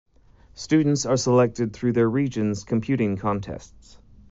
[0.55, 3.99] Students are selected through their regions' computing contests.